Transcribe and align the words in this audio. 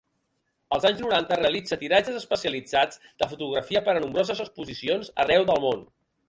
Als 0.77 0.85
anys 0.89 1.01
noranta 1.03 1.35
realitza 1.41 1.77
tiratges 1.81 2.17
especialitzats 2.21 3.03
de 3.21 3.27
fotografia 3.35 3.83
per 3.91 3.95
a 3.97 4.03
nombroses 4.07 4.43
exposicions 4.47 5.13
arreu 5.27 5.47
del 5.53 5.63
món. 5.69 5.87